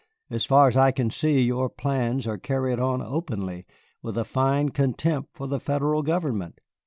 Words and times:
As 0.31 0.45
far 0.45 0.67
as 0.67 0.75
I 0.75 0.89
can 0.89 1.11
see, 1.11 1.41
your 1.41 1.69
plans 1.69 2.25
are 2.25 2.39
carried 2.39 2.79
on 2.79 3.03
openly, 3.03 3.67
with 4.01 4.17
a 4.17 4.25
fine 4.25 4.69
contempt 4.69 5.29
for 5.35 5.45
the 5.45 5.59
Federal 5.59 6.01
government." 6.01 6.59